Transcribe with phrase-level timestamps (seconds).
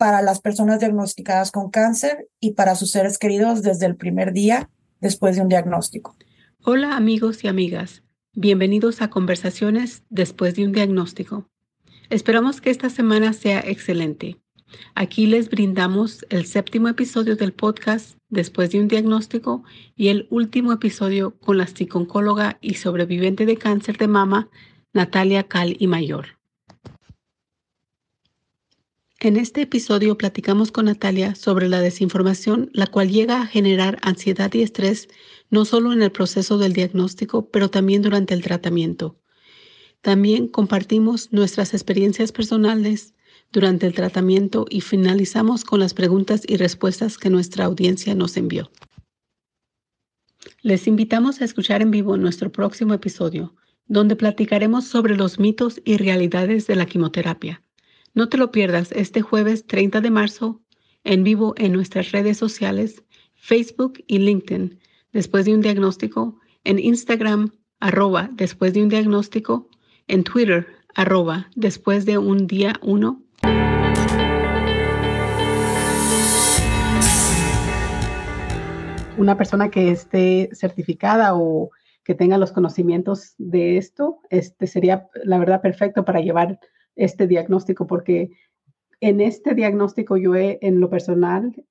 [0.00, 4.70] para las personas diagnosticadas con cáncer y para sus seres queridos desde el primer día
[4.98, 6.16] después de un diagnóstico.
[6.64, 11.50] Hola amigos y amigas, bienvenidos a Conversaciones después de un diagnóstico.
[12.08, 14.38] Esperamos que esta semana sea excelente.
[14.94, 19.64] Aquí les brindamos el séptimo episodio del podcast después de un diagnóstico
[19.96, 24.48] y el último episodio con la psiconcóloga y sobreviviente de cáncer de mama,
[24.94, 26.39] Natalia Cal y Mayor.
[29.22, 34.50] En este episodio platicamos con Natalia sobre la desinformación, la cual llega a generar ansiedad
[34.54, 35.08] y estrés
[35.50, 39.20] no solo en el proceso del diagnóstico, pero también durante el tratamiento.
[40.00, 43.12] También compartimos nuestras experiencias personales
[43.52, 48.70] durante el tratamiento y finalizamos con las preguntas y respuestas que nuestra audiencia nos envió.
[50.62, 53.54] Les invitamos a escuchar en vivo nuestro próximo episodio,
[53.86, 57.62] donde platicaremos sobre los mitos y realidades de la quimioterapia.
[58.12, 60.60] No te lo pierdas este jueves 30 de marzo
[61.04, 63.04] en vivo en nuestras redes sociales,
[63.36, 64.80] Facebook y LinkedIn,
[65.12, 69.68] después de un diagnóstico, en Instagram, arroba después de un diagnóstico,
[70.08, 70.66] en Twitter,
[70.96, 73.22] arroba después de un día uno.
[79.18, 81.70] Una persona que esté certificada o
[82.02, 86.58] que tenga los conocimientos de esto, este sería la verdad perfecto para llevar
[87.00, 88.30] este diagnóstico, porque
[89.00, 91.64] en este diagnóstico yo he, en lo personal,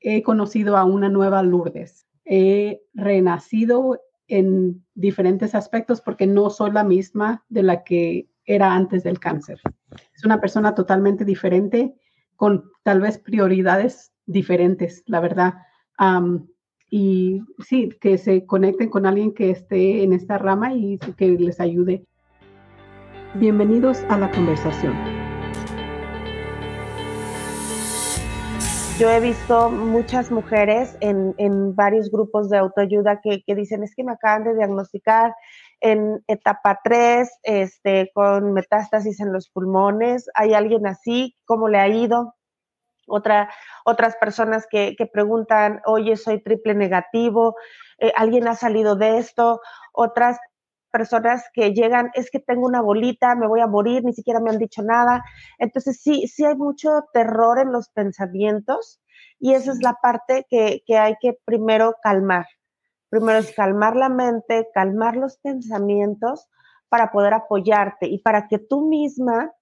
[0.00, 2.06] he conocido a una nueva Lourdes.
[2.24, 9.02] He renacido en diferentes aspectos porque no soy la misma de la que era antes
[9.02, 9.60] del cáncer.
[10.14, 11.94] Es una persona totalmente diferente,
[12.36, 15.54] con tal vez prioridades diferentes, la verdad.
[16.90, 21.60] y sí, que se conecten con alguien que esté en esta rama y que les
[21.60, 22.06] ayude.
[23.34, 24.94] Bienvenidos a la conversación.
[28.98, 34.12] Yo he visto muchas mujeres en, varios grupos de autoayuda que, dicen, es que me
[34.12, 35.34] acaban de diagnosticar
[35.82, 40.30] en etapa 3, este, con metástasis en los pulmones.
[40.34, 41.36] ¿Hay alguien así?
[41.44, 42.34] ¿Cómo le ha ido?
[43.06, 43.50] Otra,
[43.84, 47.56] otras personas que, preguntan, oye, soy triple negativo,
[47.98, 49.60] eh, ¿alguien ha salido de esto?
[49.92, 50.38] Otras
[50.90, 54.50] personas que llegan, es que tengo una bolita, me voy a morir, ni siquiera me
[54.50, 55.22] han dicho nada.
[55.58, 59.00] Entonces sí, sí hay mucho terror en los pensamientos
[59.38, 62.46] y esa es la parte que, que hay que primero calmar.
[63.10, 66.48] Primero es calmar la mente, calmar los pensamientos
[66.88, 69.52] para poder apoyarte y para que tú misma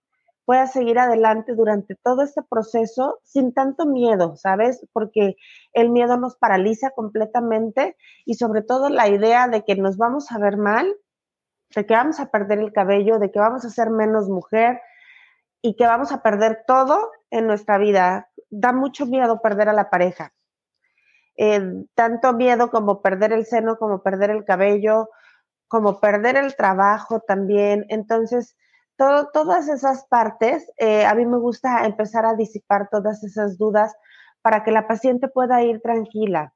[0.46, 4.86] puedas seguir adelante durante todo este proceso sin tanto miedo, ¿sabes?
[4.92, 5.34] Porque
[5.72, 10.38] el miedo nos paraliza completamente y sobre todo la idea de que nos vamos a
[10.38, 10.94] ver mal
[11.74, 14.80] de que vamos a perder el cabello, de que vamos a ser menos mujer
[15.62, 18.30] y que vamos a perder todo en nuestra vida.
[18.50, 20.32] Da mucho miedo perder a la pareja.
[21.36, 25.10] Eh, tanto miedo como perder el seno, como perder el cabello,
[25.68, 27.84] como perder el trabajo también.
[27.88, 28.56] Entonces,
[28.96, 33.94] todo, todas esas partes, eh, a mí me gusta empezar a disipar todas esas dudas
[34.40, 36.54] para que la paciente pueda ir tranquila,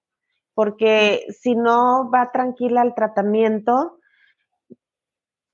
[0.54, 3.99] porque si no va tranquila al tratamiento,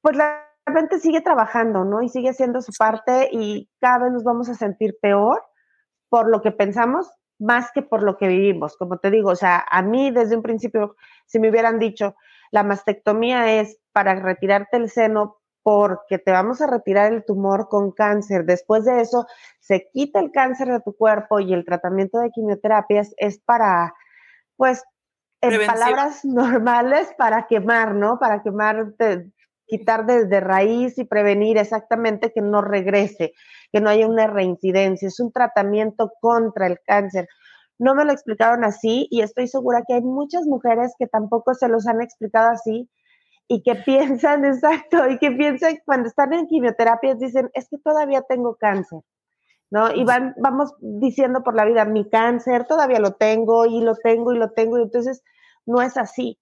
[0.06, 0.40] pues la
[0.72, 2.00] mente sigue trabajando, ¿no?
[2.00, 5.42] Y sigue haciendo su parte y cada vez nos vamos a sentir peor
[6.08, 8.76] por lo que pensamos más que por lo que vivimos.
[8.76, 10.94] Como te digo, o sea, a mí desde un principio,
[11.26, 12.14] si me hubieran dicho,
[12.52, 17.90] la mastectomía es para retirarte el seno porque te vamos a retirar el tumor con
[17.90, 18.44] cáncer.
[18.44, 19.26] Después de eso,
[19.58, 23.92] se quita el cáncer de tu cuerpo y el tratamiento de quimioterapias es para,
[24.56, 24.84] pues,
[25.40, 28.20] en palabras normales, para quemar, ¿no?
[28.20, 28.94] Para quemar
[29.66, 33.32] quitar desde raíz y prevenir exactamente que no regrese,
[33.72, 35.08] que no haya una reincidencia.
[35.08, 37.28] Es un tratamiento contra el cáncer.
[37.78, 41.68] No me lo explicaron así y estoy segura que hay muchas mujeres que tampoco se
[41.68, 42.88] los han explicado así
[43.48, 48.22] y que piensan, exacto, y que piensan cuando están en quimioterapias dicen, es que todavía
[48.22, 49.00] tengo cáncer,
[49.70, 49.92] ¿no?
[49.92, 54.32] Y van, vamos diciendo por la vida, mi cáncer todavía lo tengo y lo tengo
[54.32, 55.22] y lo tengo, y entonces
[55.66, 56.38] no es así,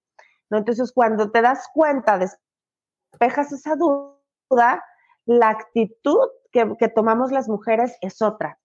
[0.49, 0.57] ¿no?
[0.57, 2.29] Entonces cuando te das cuenta de
[3.15, 4.83] despejas esa duda,
[5.25, 8.59] la actitud que, tomamos las mujeres es otra.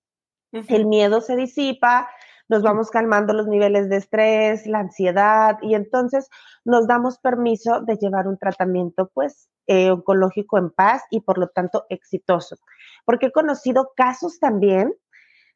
[0.53, 2.09] el miedo se disipa,
[2.49, 6.29] nos vamos calmando los niveles de estrés, la ansiedad y entonces
[6.65, 11.49] nos damos permiso de llevar un tratamiento pues eh, oncológico en paz y por lo
[11.49, 12.57] tanto exitoso.
[13.05, 14.93] Porque he conocido casos también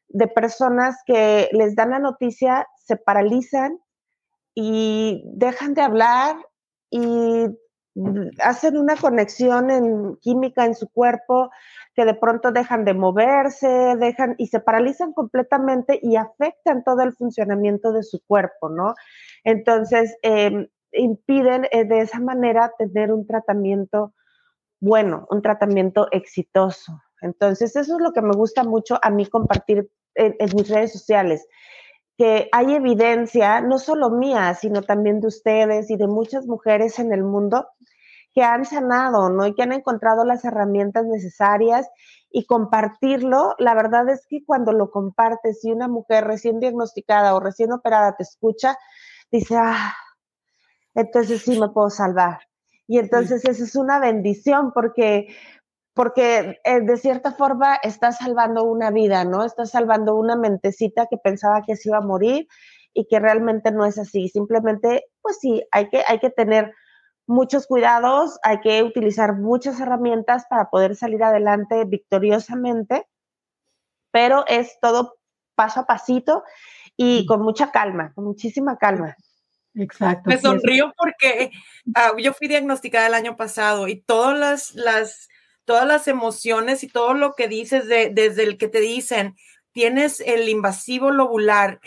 [0.07, 3.79] de personas que les dan la noticia, se paralizan
[4.53, 6.37] y dejan de hablar
[6.89, 7.47] y
[8.43, 11.49] hacen una conexión en química en su cuerpo
[11.93, 17.13] que de pronto dejan de moverse, dejan y se paralizan completamente y afectan todo el
[17.13, 18.95] funcionamiento de su cuerpo, ¿no?
[19.45, 24.13] Entonces, em, impiden eh, de esa manera tener un tratamiento
[24.81, 27.01] bueno, un tratamiento exitoso.
[27.21, 30.91] Entonces, eso es lo que me gusta mucho a mí compartir en, en mis redes
[30.91, 31.47] sociales
[32.17, 37.11] que hay evidencia, no solo mía, sino también de ustedes y de muchas mujeres en
[37.11, 37.67] el mundo
[38.33, 39.47] que han sanado, ¿no?
[39.47, 41.87] Y que han encontrado las herramientas necesarias
[42.29, 43.55] y compartirlo.
[43.59, 48.15] La verdad es que cuando lo compartes y una mujer recién diagnosticada o recién operada
[48.17, 48.77] te escucha,
[49.31, 49.93] dice, ah,
[50.93, 52.39] entonces sí me puedo salvar.
[52.87, 55.27] Y entonces eso es una bendición porque
[55.95, 59.45] porque eh, de cierta forma estás salvando una vida, ¿no?
[59.45, 62.47] Estás salvando una mentecita que pensaba que se iba a morir
[62.93, 64.27] y que realmente no es así.
[64.27, 66.73] Simplemente, pues sí, hay que, hay que tener
[67.27, 73.07] muchos cuidados, hay que utilizar muchas herramientas para poder salir adelante victoriosamente,
[74.11, 75.15] pero es todo
[75.55, 76.43] paso a pasito
[76.97, 79.15] y con mucha calma, con muchísima calma.
[79.75, 80.29] Exacto.
[80.29, 81.51] Me sonrío porque
[81.95, 85.29] ah, yo fui diagnosticada el año pasado y todas las, las,
[85.65, 89.35] todas las emociones y todo lo que dices de, desde el que te dicen,
[89.71, 91.79] tienes el invasivo lobular,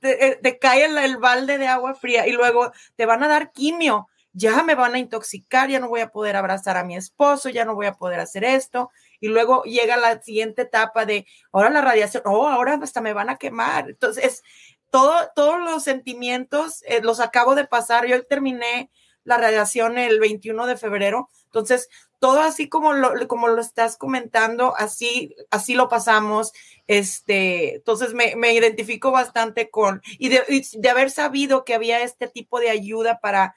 [0.00, 4.06] te, te, cae el, balde de agua fría y luego te van a dar quimio,
[4.32, 7.64] ya me van a intoxicar, ya no voy a poder abrazar a mi esposo, ya
[7.64, 8.90] no voy a poder hacer esto.
[9.18, 13.30] Y luego llega la siguiente etapa de, ahora la radiación, oh, ahora hasta me van
[13.30, 13.88] a quemar.
[13.88, 14.42] Entonces,
[14.90, 18.06] todo, todos los sentimientos eh, los acabo de pasar.
[18.06, 18.90] Yo terminé
[19.26, 21.28] la radiación el 21 de febrero.
[21.46, 26.52] Entonces, todo así como lo, como lo estás comentando, así, así lo pasamos.
[26.86, 30.40] Este, entonces me, me identifico bastante con, y de,
[30.72, 33.54] de, haber sabido que había este tipo de ayuda para,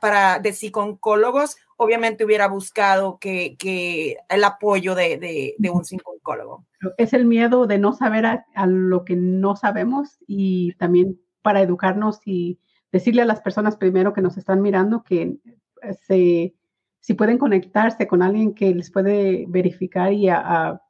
[0.00, 6.64] para de psicólogos, obviamente hubiera buscado que, que el apoyo de, de, de un psicólogo.
[6.96, 11.60] Es el miedo de no saber a, a lo que no sabemos y también para
[11.60, 12.58] educarnos y
[12.92, 15.38] decirle a las personas primero que nos están mirando que
[15.82, 16.54] eh, se
[17.02, 20.80] si pueden conectarse con alguien que les puede verificar y a,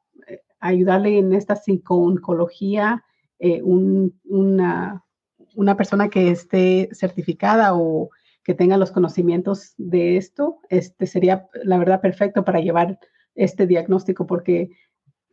[0.61, 3.03] ayudarle en esta psico-oncología,
[3.41, 5.03] eh, una,
[5.55, 8.11] una, persona que esté certificada o
[8.45, 13.01] que tenga los conocimientos de esto, este sería la verdad perfecto para llevar
[13.35, 14.71] este diagnóstico, porque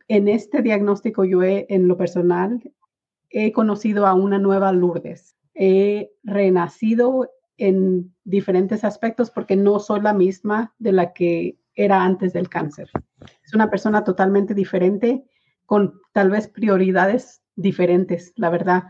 [0.08, 2.60] en este diagnóstico yo he, en lo personal,
[3.28, 5.36] he conocido a una nueva Lourdes.
[5.54, 12.32] He renacido en diferentes aspectos porque no soy la misma de la que era antes
[12.32, 12.90] del cáncer.
[13.44, 15.24] Es una persona totalmente diferente,
[15.66, 18.84] con tal vez prioridades diferentes, la verdad.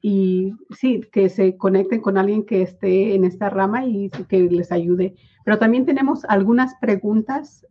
[0.00, 4.72] y sí, que se conecten con alguien que esté en esta rama y que les
[4.72, 5.14] ayude.
[5.44, 7.66] Pero también tenemos algunas preguntas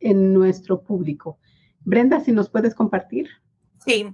[0.00, 1.38] en nuestro público.
[1.80, 3.28] Brenda, si nos puedes compartir.
[3.84, 4.06] Sí.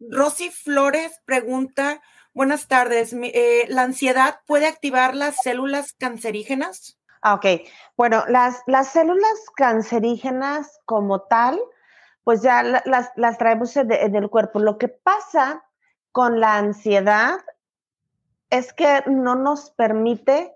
[0.00, 2.00] Rosy Flores pregunta,
[2.36, 3.14] Buenas tardes.
[3.14, 6.98] Eh, ¿La ansiedad puede activar las células cancerígenas?
[7.22, 7.46] Ah, ok.
[7.96, 11.58] Bueno, las, las células cancerígenas como tal,
[12.24, 14.58] pues ya las, las traemos en, el cuerpo.
[14.58, 15.64] Lo que pasa
[16.12, 17.38] con la ansiedad
[18.50, 20.52] es que no nos permite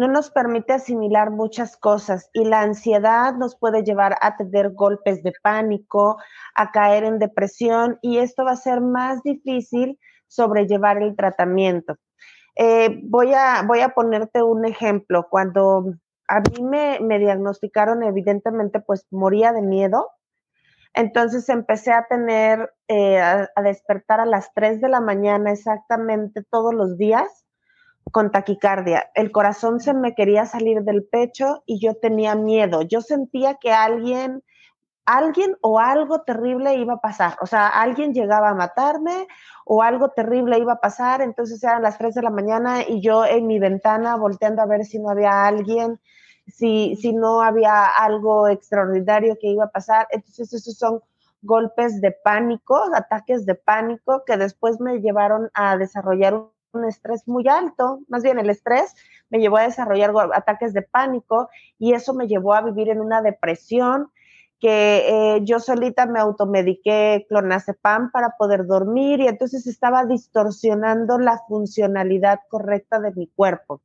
[0.00, 5.22] no nos permite asimilar muchas cosas y la ansiedad nos puede llevar a tener golpes
[5.22, 6.16] de pánico,
[6.54, 11.96] a caer en depresión y esto va a ser más difícil sobrellevar el tratamiento.
[12.56, 15.26] Eh, voy, a, voy a ponerte un ejemplo.
[15.28, 15.92] Cuando
[16.28, 20.08] a mí me, me diagnosticaron, evidentemente, pues moría de miedo.
[20.94, 26.72] Entonces empecé a tener, eh, a, despertar a las 3 de la mañana exactamente todos
[26.72, 27.44] los días
[28.12, 29.10] con taquicardia.
[29.14, 32.82] El corazón se me quería salir del pecho y yo tenía miedo.
[32.82, 34.42] Yo sentía que alguien
[35.10, 37.36] alguien o algo terrible iba a pasar.
[37.40, 39.26] O sea, alguien llegaba a matarme
[39.64, 41.20] o algo terrible iba a pasar.
[41.20, 44.84] Entonces eran las 3 de la mañana y yo en mi ventana volteando a ver
[44.84, 46.00] si no había alguien,
[46.46, 50.06] si, si no había algo extraordinario que iba a pasar.
[50.10, 51.02] Entonces esos son
[51.42, 56.50] golpes de pánico, ataques de pánico que después me llevaron a desarrollar un
[56.86, 58.94] estrés muy alto, más bien el estrés
[59.28, 61.48] me llevó a desarrollar ataques de pánico
[61.78, 64.10] y eso me llevó a vivir en una depresión
[64.58, 71.38] que eh, yo solita me automediqué clonazepam para poder dormir y entonces estaba distorsionando la
[71.48, 73.80] funcionalidad correcta de mi cuerpo.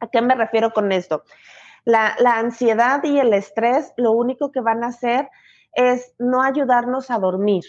[0.00, 1.24] ¿A qué me refiero con esto?
[1.86, 5.28] La ansiedad y el estrés lo único que van a hacer
[5.74, 7.64] es no ayudarnos a dormir.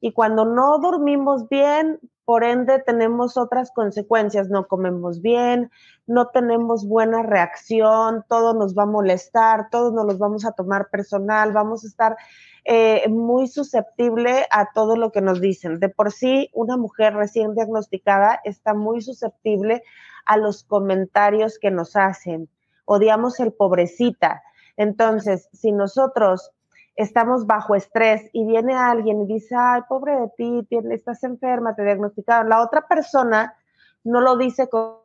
[0.00, 5.70] Y cuando no dormimos bien, por ende tenemos otras consecuencias, no comemos bien,
[6.06, 10.90] no tenemos buena reacción, todo nos va a molestar, todos nos los vamos a tomar
[10.90, 12.16] personal, vamos a estar
[12.64, 15.80] eh, muy susceptible a todo lo que nos dicen.
[15.80, 19.82] De por sí, una mujer recién diagnosticada está muy susceptible
[20.26, 22.50] a los comentarios que nos hacen.
[22.84, 24.42] Odiamos el pobrecita.
[24.76, 26.52] Entonces, si nosotros
[26.98, 31.84] estamos bajo estrés y viene alguien y dice, ay, pobre de ti, estás enferma, te
[31.84, 32.48] diagnosticaron.
[32.48, 33.54] La otra persona
[34.02, 34.96] no lo dice con,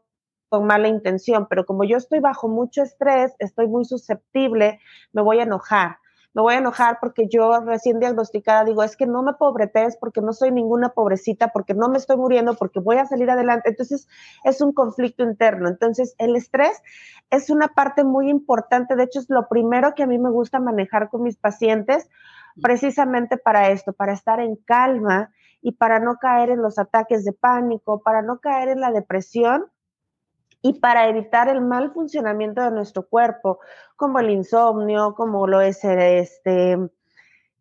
[0.50, 4.80] con, mala intención, pero como yo estoy bajo mucho estrés, estoy muy susceptible,
[5.12, 5.98] me voy a enojar
[6.34, 10.22] me voy a enojar porque yo recién diagnosticada digo, es que no me pobretes porque
[10.22, 13.70] no soy ninguna pobrecita, porque no me estoy muriendo, porque voy a salir adelante.
[13.70, 14.08] Entonces,
[14.44, 15.70] es un conflicto interno.
[15.70, 16.82] Entonces, el estrés
[17.30, 18.96] es una parte muy importante.
[18.96, 22.10] De hecho, es lo primero que a mí me gusta manejar con mis pacientes,
[22.62, 27.34] precisamente para esto, para estar en calma y para no caer en los ataques de
[27.34, 29.66] pánico, para no caer en la depresión
[30.64, 33.60] y para evitar el mal funcionamiento de nuestro cuerpo,
[33.98, 36.78] como el insomnio, como lo es este,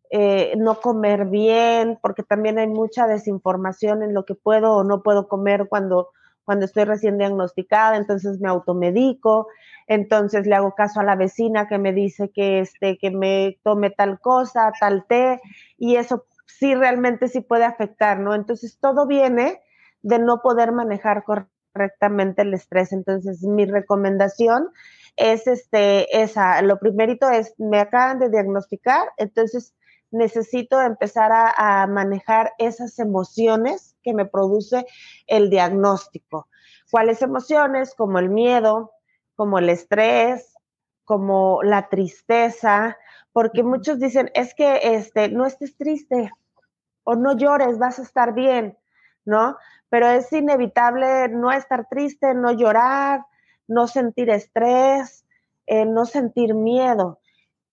[0.09, 5.03] eh, no comer bien, porque también hay mucha desinformación en lo que puedo o no
[5.03, 6.11] puedo comer cuando,
[6.45, 9.47] cuando estoy recién diagnosticada, entonces me automedico,
[9.87, 13.89] entonces le hago caso a la vecina que me dice que, este, que me tome
[13.89, 15.41] tal cosa, tal té,
[15.77, 18.33] y eso sí realmente sí puede afectar, ¿no?
[18.33, 19.59] Entonces todo viene
[20.03, 22.93] de no poder manejar correctamente correctamente el estrés.
[22.93, 24.69] Entonces, mi recomendación
[25.17, 26.61] es este, esa.
[26.61, 29.73] Lo primerito es, me acaban de diagnosticar, entonces
[30.11, 34.85] necesito empezar a, manejar esas emociones que me produce
[35.25, 36.47] el diagnóstico.
[36.91, 37.95] ¿Cuáles emociones?
[37.95, 38.91] Como el miedo,
[39.35, 40.53] como el estrés,
[41.03, 42.95] como la tristeza,
[43.31, 46.31] porque muchos dicen, es que este, no estés triste
[47.03, 48.77] o no llores, vas a estar bien.
[49.25, 49.57] ¿no?
[49.93, 53.27] Pero es inevitable no estar triste, no llorar,
[53.67, 55.23] no sentir estrés,
[55.67, 57.19] eh, no sentir miedo,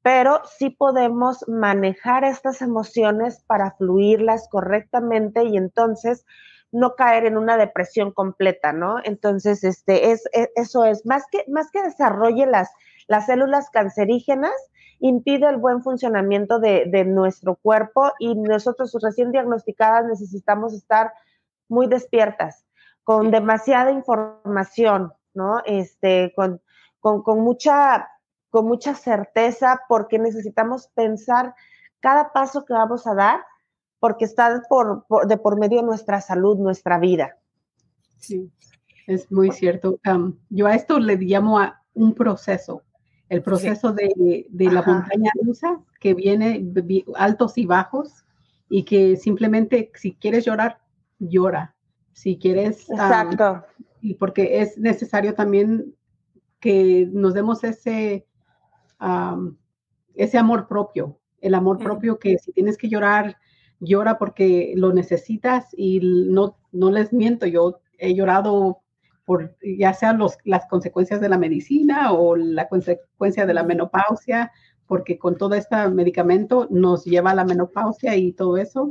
[0.02, 6.26] pero sí podemos manejar estas emociones para fluirlas correctamente y entonces
[6.72, 8.96] no caer en una depresión completa, ¿no?
[9.02, 12.68] Entonces, este, es, e, eso es, más que, más que desarrolle las,
[13.08, 14.52] las células cancerígenas,
[14.98, 21.14] impide el buen funcionamiento de, de nuestro cuerpo y nosotros recién diagnosticadas necesitamos estar
[21.70, 22.66] muy despiertas,
[23.04, 25.62] con demasiada información, ¿no?
[25.64, 26.60] Este, con,
[27.00, 28.08] con, mucha,
[28.50, 31.54] con mucha certeza, porque necesitamos pensar
[32.00, 33.40] cada paso que vamos a dar,
[33.98, 37.36] porque está por, de por medio nuestra salud, nuestra vida.
[38.18, 38.50] Sí,
[39.06, 39.98] es muy cierto.
[40.48, 42.82] yo a esto le llamo a un proceso,
[43.28, 46.64] el proceso de, de, la montaña rusa, que viene
[47.14, 48.24] altos y bajos,
[48.68, 50.80] y que simplemente si quieres llorar,
[51.20, 51.76] llora.
[52.12, 52.90] Si quieres.
[52.90, 53.64] Exacto.
[54.00, 55.94] y porque es necesario también
[56.58, 58.26] que nos demos ese,
[60.14, 63.36] ese amor propio, el amor propio que si tienes que llorar,
[63.80, 68.82] llora porque lo necesitas y no, no les miento, yo he llorado
[69.24, 74.52] por ya sean los, las consecuencias de la medicina o la consecuencia de la menopausia,
[74.86, 78.90] porque con todo este medicamento nos lleva a la menopausia y todo eso.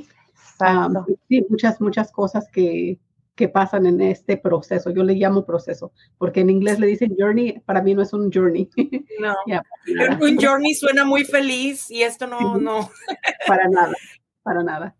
[1.27, 2.99] Sí, muchas, muchas cosas que,
[3.39, 4.89] que pasan en este proceso.
[4.89, 8.29] Yo le llamo proceso, porque en inglés le dicen journey, para mí no es un
[8.29, 8.69] journey.
[9.21, 9.33] No,
[10.21, 12.89] un journey suena muy feliz y esto no, no.
[13.47, 13.93] para nada,
[14.43, 14.95] para nada.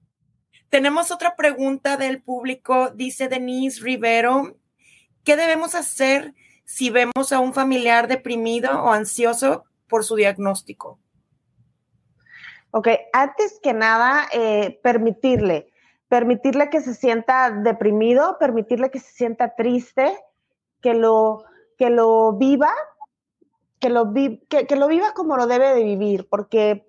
[0.70, 4.56] Tenemos otra pregunta del público, dice Denise Rivero,
[5.26, 10.98] ¿qué debemos hacer si vemos a un familiar deprimido o ansioso por su diagnóstico?
[12.72, 15.72] Ok, antes que nada, eh, permitirle,
[16.08, 20.16] permitirle que se sienta deprimido, permitirle que se sienta triste,
[20.82, 21.44] que lo,
[21.78, 22.72] que lo viva,
[23.80, 26.86] que lo, que, lo viva como lo debe de vivir, porque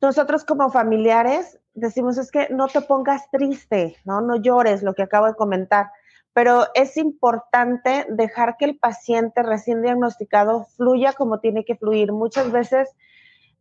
[0.00, 4.20] nosotros como familiares decimos es que no te pongas triste, ¿no?
[4.20, 5.90] No llores, lo que acabo de comentar,
[6.32, 12.12] pero es importante dejar que el paciente recién diagnosticado fluya como tiene que fluir.
[12.12, 12.90] Muchas veces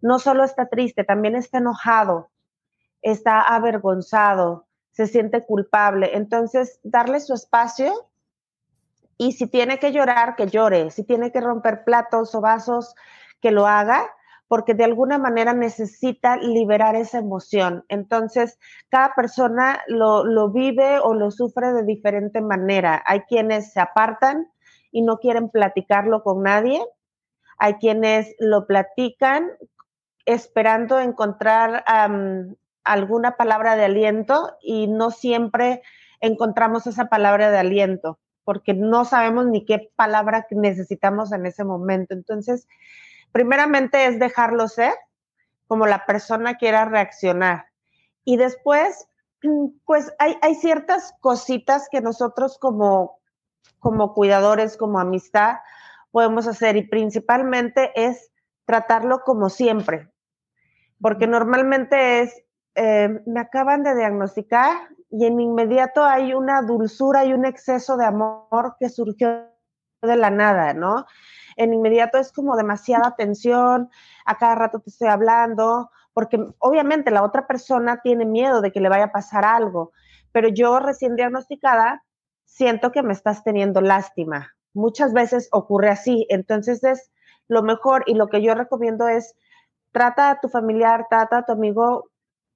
[0.06, 2.30] no solo está triste, también está enojado,
[3.02, 6.16] está avergonzado, se siente culpable.
[6.16, 7.92] Entonces, darle su espacio
[9.18, 12.94] y si tiene que llorar, que llore, si tiene que romper platos o vasos,
[13.42, 14.06] que lo haga,
[14.48, 17.84] porque de alguna manera necesita liberar esa emoción.
[17.88, 18.60] Entonces,
[18.90, 23.02] cada persona lo, lo, vive o lo sufre de diferente manera.
[23.08, 24.52] Hay quienes se apartan
[24.92, 26.80] y no quieren platicarlo con nadie.
[27.58, 29.50] Hay quienes lo platican
[30.26, 31.84] esperando encontrar
[32.84, 35.82] alguna palabra de aliento y no siempre
[36.20, 42.14] encontramos esa palabra de aliento porque no sabemos ni qué palabra necesitamos en ese momento.
[42.14, 42.68] Entonces,
[43.34, 44.94] primeramente es dejarlo ser,
[45.68, 47.66] como la persona quiera reaccionar.
[48.24, 49.10] Y después,
[49.86, 53.20] pues hay, hay ciertas cositas que nosotros como,
[53.80, 55.56] como cuidadores, como amistad,
[56.12, 58.32] podemos hacer y principalmente es
[58.66, 60.12] tratarlo como siempre,
[61.06, 62.44] porque normalmente es,
[62.74, 68.06] eh, me acaban de diagnosticar y en inmediato hay una dulzura y un exceso de
[68.06, 69.46] amor que surgió
[70.02, 71.06] de la nada, ¿no?
[71.58, 73.92] en inmediato es como demasiada tensión,
[74.26, 78.80] a cada rato te estoy hablando, porque obviamente la otra persona tiene miedo de que
[78.80, 79.92] le vaya a pasar algo,
[80.32, 82.04] pero yo recién diagnosticada
[82.46, 84.56] siento que me estás teniendo lástima.
[84.74, 87.12] Muchas veces ocurre así, entonces es
[87.48, 89.36] lo mejor y lo que yo recomiendo es
[89.96, 92.10] trata a tu familiar, trata a tu amigo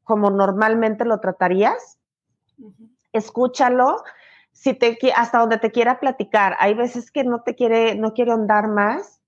[0.04, 1.98] como normalmente lo tratarías,
[3.14, 4.04] escúchalo,
[4.52, 6.58] si te, hasta donde te quiera platicar.
[6.60, 9.22] Hay veces que no te quiere, no quiere ahondar más,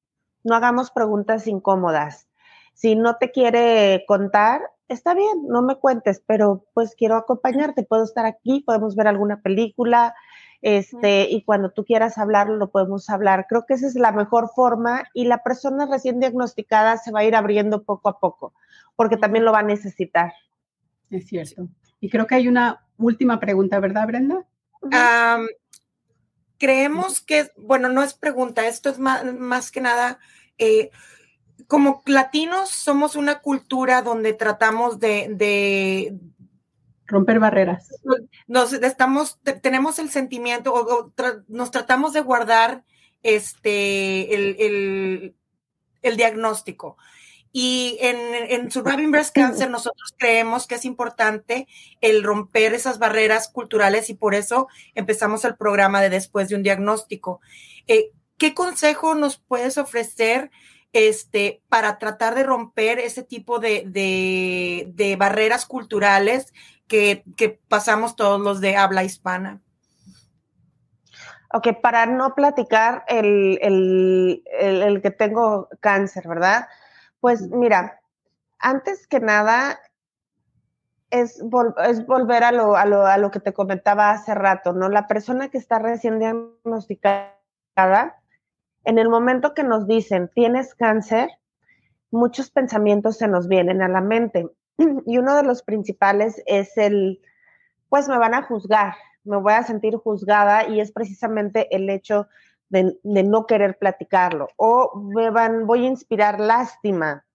[0.44, 2.28] no hagamos preguntas incómodas.
[2.74, 8.04] Si no te quiere contar, está bien, no me cuentes, pero pues quiero acompañarte, puedo
[8.04, 10.14] estar aquí, podemos ver alguna película,
[10.62, 13.48] este, y cuando tú quieras hablarlo, lo podemos hablar.
[13.50, 17.26] Creo que esa es la mejor forma y la persona recién diagnosticada se va a
[17.26, 18.54] ir abriendo poco a poco,
[18.96, 20.34] porque también lo va a necesitar.
[21.10, 21.68] Es cierto.
[22.00, 24.46] Y creo que hay una última pregunta, ¿verdad, Brenda?
[26.62, 30.20] creemos que, bueno, no es pregunta, esto es más, que nada,
[30.60, 30.92] eh,
[31.68, 36.16] como latinos somos una cultura donde tratamos de,
[37.12, 37.90] romper barreras.
[38.48, 41.14] Nos estamos, tenemos el sentimiento o,
[41.48, 42.84] nos tratamos de guardar
[43.22, 45.36] este el,
[46.02, 46.98] el diagnóstico.
[47.54, 48.18] Y en,
[48.50, 51.68] en Surviving Breast Cancer nosotros creemos que es importante
[52.00, 56.64] el romper esas barreras culturales y por eso empezamos el programa de después de un
[56.64, 57.42] diagnóstico.
[57.88, 60.50] Eh, ¿Qué consejo nos puedes ofrecer
[60.94, 66.54] este, para tratar de romper ese tipo de, de, barreras culturales
[66.92, 69.62] que, que, pasamos todos los de habla hispana?
[71.54, 76.68] Ok, para no platicar el, el, el que tengo cáncer, ¿verdad?
[77.22, 78.02] Pues mira,
[78.60, 79.80] antes que nada
[81.12, 81.42] es,
[81.86, 84.90] es volver a lo, a, lo, a lo que te comentaba hace rato, ¿no?
[84.90, 87.38] La persona que está recién diagnosticada,
[88.84, 91.30] en el momento que nos dicen tienes cáncer,
[92.12, 94.50] muchos pensamientos se nos vienen a la mente.
[95.06, 97.22] Y uno de los principales es el,
[97.90, 102.28] pues me van a juzgar, me voy a sentir juzgada y es precisamente el hecho
[102.70, 107.26] de, no querer platicarlo, o me van, voy a inspirar lástima,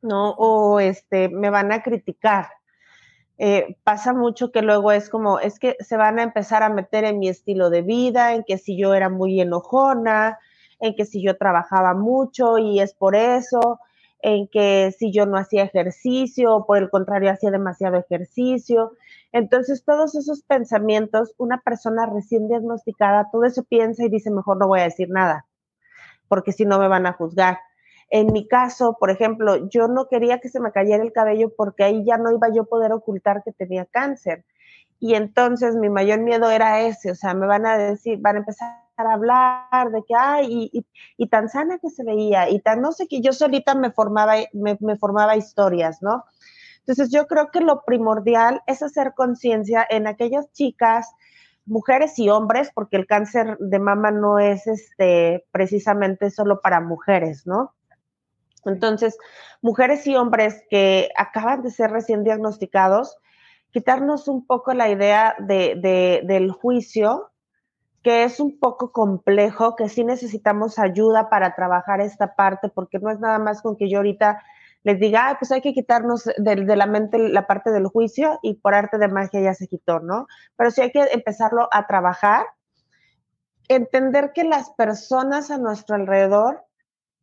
[0.00, 0.30] ¿no?
[0.30, 2.48] O este, me van a criticar.
[3.36, 7.04] Eh, pasa mucho que luego es como, es que se van a empezar a meter
[7.04, 10.38] en mi estilo de vida, en que si yo era muy enojona,
[10.80, 13.80] en que si yo trabajaba mucho y es por eso,
[14.24, 18.92] en que si yo no hacía ejercicio, o por el contrario, hacía demasiado ejercicio.
[19.32, 24.66] Entonces, todos esos pensamientos, una persona recién diagnosticada, todo eso piensa y dice, mejor no
[24.66, 25.44] voy a decir nada,
[26.26, 27.58] porque si no me van a juzgar.
[28.08, 31.84] En mi caso, por ejemplo, yo no quería que se me cayera el cabello porque
[31.84, 34.46] ahí ya no iba yo a poder ocultar que tenía cáncer.
[35.00, 38.38] Y entonces mi mayor miedo era ese, o sea, me van a decir, van a
[38.38, 40.70] empezar a hablar de que, ay,
[41.16, 44.34] y, tan sana que se veía, y tan no sé qué, yo solita me formaba,
[44.52, 46.24] me, formaba historias, ¿no?
[46.80, 51.10] Entonces yo creo que lo primordial es hacer conciencia en aquellas chicas,
[51.66, 57.46] mujeres y hombres, porque el cáncer de mama no es este precisamente solo para mujeres,
[57.46, 57.74] ¿no?
[58.66, 59.16] Entonces,
[59.62, 63.16] mujeres y hombres que acaban de ser recién diagnosticados,
[63.72, 67.30] quitarnos un poco la idea de, del juicio
[68.04, 73.10] que es un poco complejo, que sí necesitamos ayuda para trabajar esta parte, porque no
[73.10, 74.42] es nada más con que yo ahorita
[74.82, 78.56] les diga, pues hay que quitarnos de, de, la mente la parte del juicio y
[78.56, 80.26] por arte de magia ya se quitó, ¿no?
[80.56, 82.44] Pero sí hay que empezarlo a trabajar,
[83.68, 86.62] entender que las personas a nuestro alrededor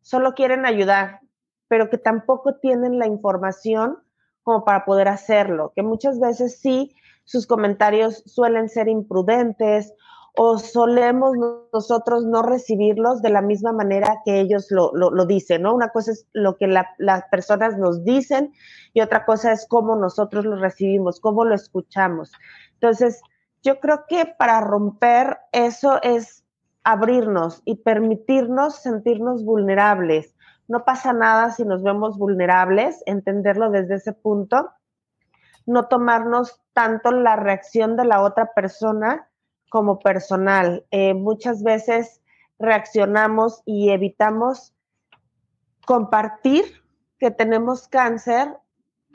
[0.02, 1.20] solo quieren ayudar,
[1.68, 4.00] pero que tampoco tienen la información
[4.42, 9.94] como para poder hacerlo, que muchas veces sí sus comentarios suelen ser imprudentes
[10.34, 11.36] o solemos
[11.74, 15.76] nosotros no recibirlos de la misma manera que ellos lo, dicen, ¿no?
[15.76, 18.54] Una cosa es lo que las personas nos dicen
[18.94, 22.32] y otra cosa es cómo nosotros lo recibimos, cómo lo escuchamos.
[22.74, 23.22] Entonces,
[23.62, 26.46] yo creo que para romper eso es
[26.84, 30.36] abrirnos y permitirnos sentirnos vulnerables.
[30.68, 34.72] No pasa nada si nos vemos vulnerables, entenderlo desde ese punto,
[35.66, 39.28] no tomarnos tanto la reacción de la otra persona
[39.72, 40.86] como personal.
[40.92, 42.20] Eh, muchas veces
[42.60, 44.74] reaccionamos y evitamos
[45.86, 46.66] compartir
[47.18, 48.50] que tenemos cáncer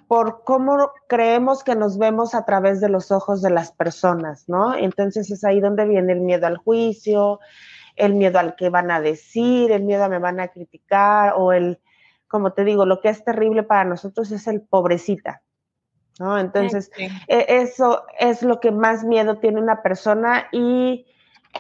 [0.09, 4.75] por cómo creemos que nos vemos a través de los ojos de las personas, ¿no?
[4.75, 7.39] Entonces es ahí donde viene el miedo al juicio,
[7.95, 11.53] el miedo al que van a decir, el miedo a me van a criticar o
[11.53, 11.81] el,
[12.29, 15.43] como te digo, lo que es terrible para nosotros es el pobrecita,
[16.19, 16.39] ¿no?
[16.39, 21.07] Entonces, e, eso es lo que más miedo tiene una persona y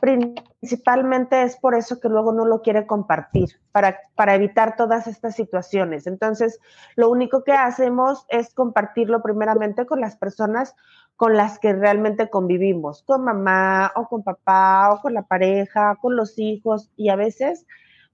[0.00, 5.34] principalmente es por eso que luego no lo quiere compartir, para, para evitar todas estas
[5.34, 6.06] situaciones.
[6.06, 6.60] Entonces,
[6.96, 10.74] lo único que hacemos es compartirlo primeramente con las personas
[11.16, 16.14] con las que realmente convivimos, con mamá o con papá o con la pareja, con
[16.14, 17.66] los hijos y a veces,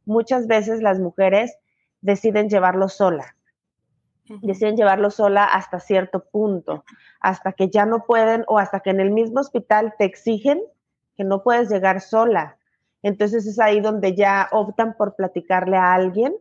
[0.05, 1.57] muchas veces las mujeres
[2.01, 3.35] deciden llevarlo sola
[4.43, 6.85] deciden llevarlo sola hasta cierto punto,
[7.21, 10.63] hasta que ya no pueden o hasta que en el mismo hospital te exigen
[11.17, 12.57] que no puedes llegar sola.
[13.03, 16.35] Entonces es ahí donde ya optan por platicarle a alguien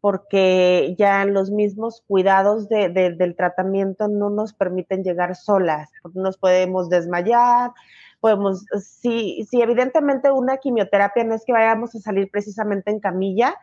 [0.00, 7.72] porque ya los mismos cuidados del tratamiento no nos permiten llegar solas, nos podemos desmayar,
[8.18, 13.54] podemos, sí, sí, evidentemente una quimioterapia no es que vayamos a salir precisamente en camilla,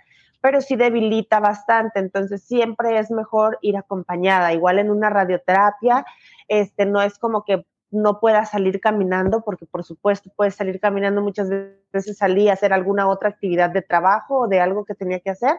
[0.41, 6.05] pero sí debilita bastante, entonces siempre es mejor ir acompañada, igual en una radioterapia,
[6.47, 11.21] este, no es como que no pueda salir caminando, porque por supuesto puedes salir caminando,
[11.21, 11.49] muchas
[11.91, 15.29] veces salí a hacer alguna otra actividad de trabajo o de algo que tenía que
[15.29, 15.57] hacer,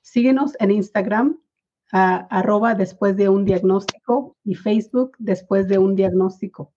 [0.01, 1.39] Síguenos en Instagram,
[1.91, 6.73] arroba después de un diagnóstico y Facebook después de un diagnóstico.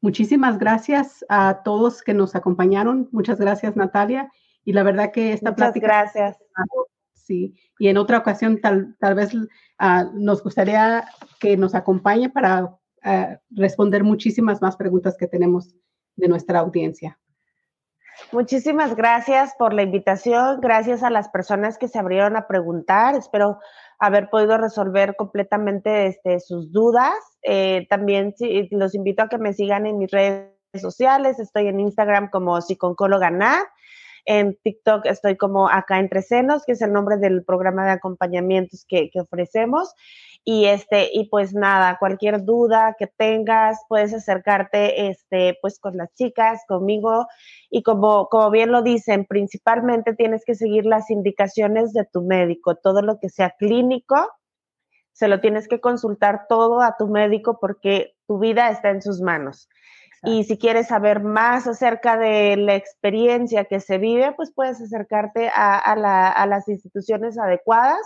[0.00, 3.08] Muchísimas gracias a todos que nos acompañaron.
[3.12, 4.32] Muchas gracias, Natalia.
[4.64, 5.86] Y la verdad que esta Muchas plática.
[5.86, 6.38] Gracias.
[7.14, 9.30] Sí, y en otra ocasión tal, tal vez
[9.78, 11.04] ah, nos gustaría
[11.38, 15.76] que nos acompañe para ah, responder muchísimas más preguntas que tenemos
[16.16, 17.20] de nuestra audiencia.
[18.30, 23.14] Muchísimas gracias por la invitación, gracias a las personas que se abrieron a preguntar.
[23.14, 23.58] Espero
[23.98, 27.14] haber podido resolver completamente este, sus dudas.
[27.42, 28.34] Eh, también
[28.70, 31.38] los invito a que me sigan en mis redes sociales.
[31.38, 33.64] Estoy en Instagram como psiconcóloga Nat.
[34.24, 38.84] En TikTok estoy como acá entre senos, que es el nombre del programa de acompañamientos
[38.88, 39.92] que ofrecemos.
[40.44, 46.12] Y este, y pues nada, cualquier duda que tengas, puedes acercarte este, pues con las
[46.14, 47.26] chicas, conmigo.
[47.70, 52.74] Y como, como bien lo dicen, principalmente tienes que seguir las indicaciones de tu médico.
[52.74, 54.16] Todo lo que sea clínico,
[55.12, 59.20] se lo tienes que consultar todo a tu médico porque tu vida está en sus
[59.20, 59.68] manos.
[60.24, 65.50] Y si quieres saber más acerca de la experiencia que se vive, pues puedes acercarte
[65.52, 67.98] a, a las instituciones adecuadas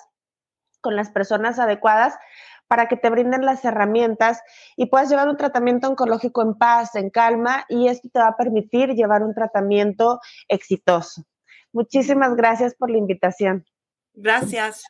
[0.87, 2.15] con las personas adecuadas
[2.69, 4.41] para que te brinden las herramientas
[4.77, 8.37] y puedas llevar un tratamiento oncológico en paz, en calma, y esto te va a
[8.37, 11.25] permitir llevar un tratamiento exitoso.
[11.73, 13.65] Muchísimas gracias por la invitación.
[14.15, 14.85] Gracias.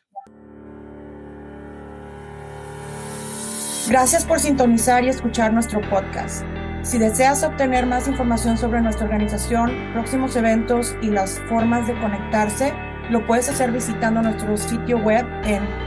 [3.89, 6.45] Gracias por sintonizar y escuchar nuestro podcast.
[6.83, 12.71] Si deseas obtener más información sobre nuestra organización, próximos eventos y las formas de conectarse,
[13.09, 15.86] lo puedes hacer visitando nuestro sitio web en